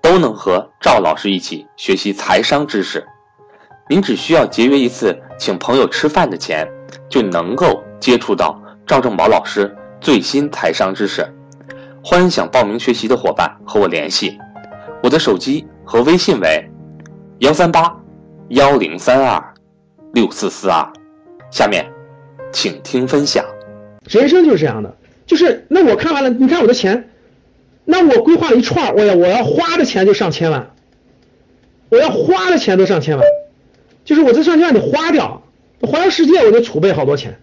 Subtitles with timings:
[0.00, 3.06] 都能和赵老师一起学习财商知识，
[3.88, 6.66] 您只需要节约一次请朋友吃饭的钱，
[7.08, 11.26] 就能够接触到赵正宝老师最新财商知识。
[12.02, 14.38] 欢迎想报名学习的伙伴和我联系，
[15.02, 16.70] 我的手机和微信为
[17.40, 17.94] 幺三八
[18.50, 19.54] 幺零三二
[20.14, 20.90] 六四四二。
[21.50, 21.90] 下面，
[22.52, 23.44] 请听分享。
[24.04, 27.07] 人生就是这样的，就是那我看完了，你看我的钱。
[27.90, 30.74] 那我规划了一串，我要我要花的钱就上千万，
[31.88, 33.26] 我要花的钱都上千万，
[34.04, 35.42] 就是我这上千万得花掉，
[35.80, 37.38] 环游世界我就储备好多钱，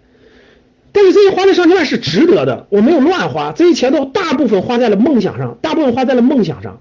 [0.91, 6.79] 但是这些花的上千万是值得的，我没有乱花，这些钱都大部分花在了梦想上，大部分花在了梦想上，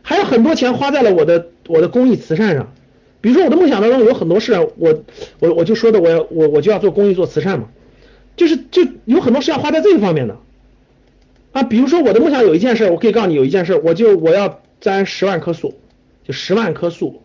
[0.00, 2.72] 还有很多钱花在了我的我的公益慈善上，
[3.20, 5.02] 比如说我的梦想当中有很多事，我
[5.38, 7.66] 我我就说的我要我我就要做公益做慈善嘛，
[8.36, 10.38] 就是就有很多事要花在这个方面的。
[11.52, 15.74] 啊，比如说我的梦想有一件事，我可以告诉你有一件事，我就我要栽十万棵树，
[16.24, 17.22] 就十万棵树，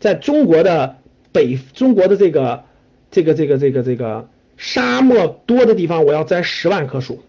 [0.00, 0.96] 在中国的
[1.32, 2.64] 北中国的这个
[3.10, 7.22] 这个这个这个这个沙漠多的地方，我要栽十万棵树，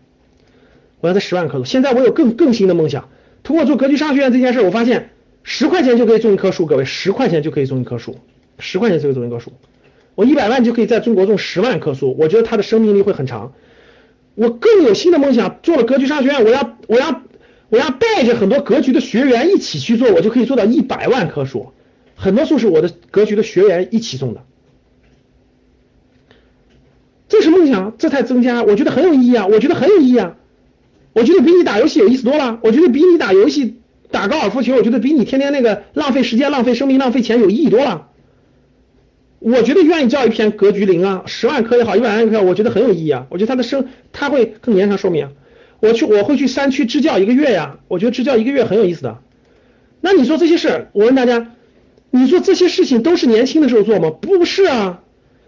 [1.01, 1.65] 我要栽十万棵树。
[1.65, 3.09] 现在我有更更新的梦想，
[3.43, 5.09] 通过做格局商学院这件事，我发现
[5.43, 8.17] 十块钱就可以种一棵树，各位十块钱就可以种一棵树，
[8.59, 9.51] 十块钱就可以种一棵树，
[10.15, 13.51] 我一百万就可以在中国种十万棵树，我觉得它的生命力会很长。
[14.39, 17.23] 我更有新的梦想，做了格局商学院，我要我要
[17.67, 21.73] 我要带着很多格局的学员一起去做，我就可以做到一百万棵树，
[22.15, 24.45] 很多树是我的格局的学员一起种的，
[27.27, 30.37] 这是梦想，这才增加，我觉得很有意义啊，我觉得很有意义啊，
[31.11, 38.08] 我觉得比你打游戏有意思多了，我觉得比你打游戏打高尔夫球，我觉得比你天天那个浪费时间、浪费生命、浪费钱有意义多了。
[39.39, 43.25] 我觉得愿意交一片格局零啊，十万颗也好，一百万颗，我觉得很有意义啊。
[43.29, 45.29] 我觉得它的生，它会更延长寿命。
[45.79, 47.79] 我去，我会去山区支教一个月呀。
[47.87, 49.19] 我觉得支教一个月很有意思的。
[50.01, 51.51] 那你说这些事，我问大家，
[52.11, 54.09] 你说这些事情都是年轻的时候做吗？
[54.09, 55.01] 不是啊。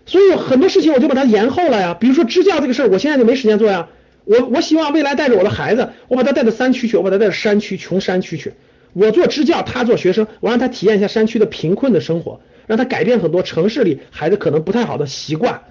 [0.05, 1.93] 所以很多事情我就把它延后了呀。
[1.93, 3.89] 比如说支教这个事儿，我现在就没时间做呀。
[4.23, 8.53] 我我希望未来带着我的孩子，我把他带到山区去，我把他带到山区穷山区去。
[8.93, 12.39] 我做支教，他做学生，我让他体验一下山区的贫困的生活。
[12.71, 15.63] 让他改变很多城市里孩子可能不太好的习惯。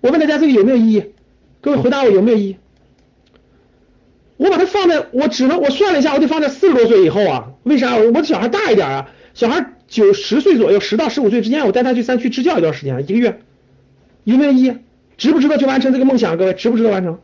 [0.00, 1.06] 我问大家这个有没有意义？
[1.60, 2.56] 各位回答我有没有意义？
[4.36, 7.54] 我把它放在，我只能我算了一下，我得放在四十多岁以后啊。
[7.64, 7.96] 为啥？
[7.96, 13.40] 我的小孩大一点啊，小孩九十岁左右，十到十五岁之间，我带他去山区支教一段时间，一个月，
[14.22, 14.76] 有没有意义？
[15.16, 16.36] 值不值得去完成这个梦想？
[16.36, 17.18] 各位值不值得完成？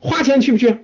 [0.00, 0.78] 花钱去不去？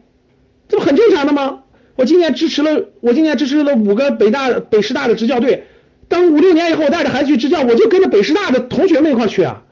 [0.68, 1.64] 这不很正常的吗？
[1.96, 5.64] 我今年支持了，我今年支持了五个北大、北师大的支教队。
[6.10, 9.62] 等五六年以后，我带着孩子去支教，我就跟着北师大的同学们一块去啊。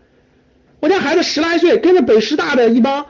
[0.80, 3.06] 我家孩子十来岁，跟着北师大的一帮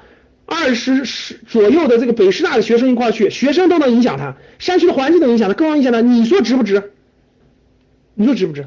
[0.46, 6.00] 二十十左右的这个北师大的学生一块去，学生都能影响他，山区的环境能影响他，更能影响他。
[6.00, 6.90] 你说值不值？
[8.14, 8.66] 你说值不值？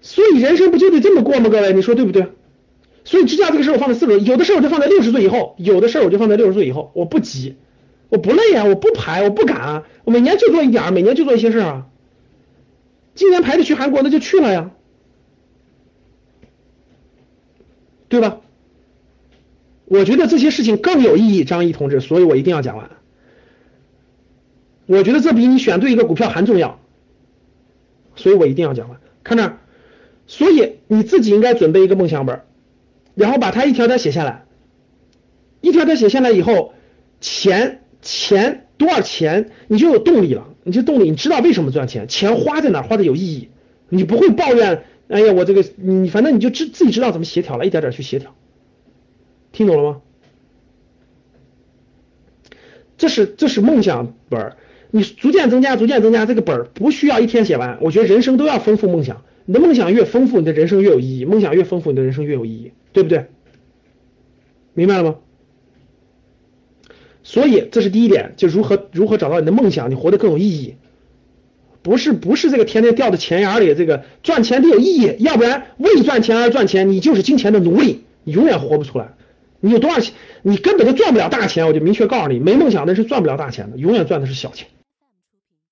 [0.00, 1.50] 所以人生不就得这么过吗？
[1.50, 2.28] 各位，你说对不对？
[3.04, 7.56] 所以支教这个事儿我放在四十，有的事儿我就放在六十岁以后，有的事儿我就放在六十岁以后，我不急，
[8.08, 11.86] 我不累啊，我不排，我不赶，我每年就做一点，每年就做一些事儿啊。
[13.18, 14.70] 今年排着去韩国，那就去了呀，
[18.08, 18.40] 对吧？
[19.86, 22.90] 我觉得这些事情更有意义，张毅同志，所以我一定要讲完。
[24.86, 26.78] 我觉得这比你选对一个股票还重要，
[28.14, 29.00] 所以我一定要讲完。
[29.24, 29.58] 看这儿，
[30.28, 32.44] 所以你自己应该准备一个梦想本，
[33.16, 34.46] 然后把它一条条写下来，
[35.60, 36.72] 一条条写下来以后，
[37.20, 40.48] 钱钱多少钱，你就有动力了。
[40.64, 42.08] 你这动力，你知道为什么赚钱？
[42.08, 43.50] 钱花在哪，花的有意义，
[43.90, 44.84] 你不会抱怨。
[45.08, 48.34] 哎呀，我这个，你反正你就知自己知道怎么协调了，一点点去协调。
[49.52, 50.00] 听懂了吗？
[52.96, 54.56] 这是这是梦想本儿，
[54.90, 57.76] 你逐渐增加，逐渐增加这个本儿，不需要一天写完。
[57.82, 61.26] 我觉得人生都要丰富梦想，你的梦想越丰富，你的人生越有意义。
[61.26, 63.26] 梦想越丰富，你的人生越有意义，对不对？
[64.72, 65.16] 明白了吗？
[67.28, 70.76] 所以这是第一点，就如何如何找到你的梦想，你活得更有意义。
[71.82, 79.08] 不是不是这个天天掉在钱眼里，这个赚钱得有意义，要不然为赚钱而赚钱，你就是金钱的奴隶，你永远活不出来。
[79.60, 84.66] 你有多少钱，你根本就赚不了大钱，我就明确告诉你，没梦想的人是赚不了大钱的，永远赚的是小钱。